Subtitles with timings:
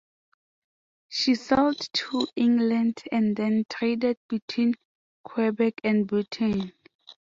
[1.09, 4.73] She sailed to England and then traded between
[5.23, 6.73] Quebec and Britain.